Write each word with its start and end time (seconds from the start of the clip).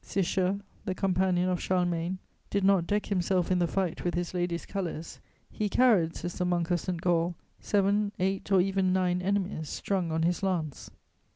Cisher, 0.03 0.59
the 0.83 0.95
companion 0.95 1.47
of 1.47 1.61
Charlemagne, 1.61 2.17
did 2.49 2.63
not 2.63 2.87
deck 2.87 3.05
himself 3.05 3.51
in 3.51 3.59
the 3.59 3.67
fight 3.67 4.03
with 4.03 4.15
his 4.15 4.33
lady's 4.33 4.65
colours: 4.65 5.19
"He 5.51 5.69
carried," 5.69 6.15
says 6.15 6.39
the 6.39 6.43
Monk 6.45 6.71
of 6.71 6.79
Saint 6.79 7.01
Gall, 7.01 7.35
"seven, 7.59 8.11
eight, 8.17 8.51
or 8.51 8.61
even 8.61 8.93
nine 8.93 9.21
enemies 9.21 9.69
strung 9.69 10.11
on 10.11 10.23
his 10.23 10.41
lance." 10.41 10.89